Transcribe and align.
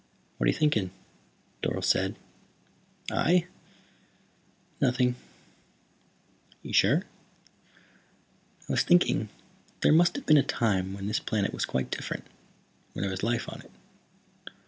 "What 0.39 0.45
are 0.45 0.47
you 0.51 0.57
thinking?" 0.57 0.89
Dorle 1.61 1.83
said. 1.83 2.15
"I? 3.11 3.45
Nothing." 4.81 5.11
"Are 5.13 6.67
you 6.69 6.73
sure?" 6.73 7.03
"I 8.67 8.71
was 8.71 8.81
thinking 8.81 9.25
that 9.69 9.81
there 9.81 9.93
must 9.93 10.15
have 10.15 10.25
been 10.25 10.37
a 10.39 10.41
time 10.41 10.95
when 10.95 11.05
this 11.05 11.19
planet 11.19 11.53
was 11.53 11.65
quite 11.65 11.91
different, 11.91 12.25
when 12.93 13.03
there 13.03 13.11
was 13.11 13.21
life 13.21 13.47
on 13.47 13.61
it." 13.61 13.69